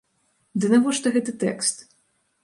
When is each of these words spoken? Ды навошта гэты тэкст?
Ды 0.61 0.65
навошта 0.73 1.11
гэты 1.17 1.31
тэкст? 1.43 1.85